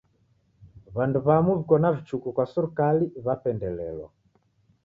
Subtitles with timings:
[0.95, 4.07] W'andu w'amu w'iko na vichuku kwa serikali w'apendelelwa.